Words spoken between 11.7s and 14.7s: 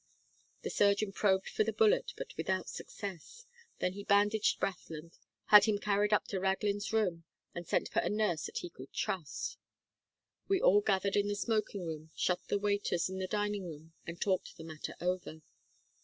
room, shut the waiters in the dining room, and talked the